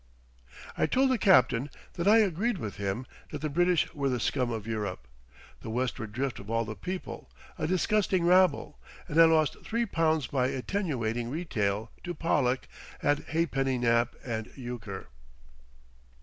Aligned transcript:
I 0.75 0.87
told 0.87 1.11
the 1.11 1.19
captain 1.19 1.69
that 1.93 2.07
I 2.07 2.17
agreed 2.21 2.57
with 2.57 2.77
him 2.77 3.05
that 3.29 3.41
the 3.41 3.51
British 3.51 3.93
were 3.93 4.09
the 4.09 4.19
scum 4.19 4.49
of 4.49 4.65
Europe, 4.65 5.07
the 5.61 5.69
westward 5.69 6.11
drift 6.11 6.39
of 6.39 6.49
all 6.49 6.65
the 6.65 6.75
people, 6.75 7.29
a 7.59 7.67
disgusting 7.67 8.25
rabble, 8.25 8.79
and 9.07 9.21
I 9.21 9.25
lost 9.25 9.63
three 9.63 9.85
pounds 9.85 10.25
by 10.25 10.47
attenuated 10.47 11.27
retail 11.27 11.91
to 12.03 12.15
Pollack 12.15 12.67
at 13.03 13.25
ha'penny 13.27 13.77
nap 13.77 14.15
and 14.25 14.49
euchre. 14.55 15.07